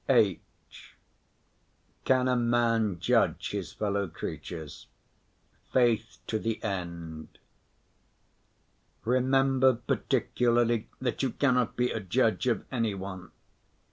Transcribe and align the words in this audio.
(h) 0.09 0.39
Can 2.05 2.27
a 2.27 2.35
Man 2.35 2.99
judge 2.99 3.51
his 3.51 3.71
Fellow 3.71 4.07
Creatures? 4.07 4.87
Faith 5.71 6.17
to 6.25 6.39
the 6.39 6.59
End 6.63 7.37
Remember 9.05 9.75
particularly 9.75 10.89
that 10.99 11.21
you 11.21 11.29
cannot 11.29 11.75
be 11.75 11.91
a 11.91 11.99
judge 11.99 12.47
of 12.47 12.65
any 12.71 12.95
one. 12.95 13.29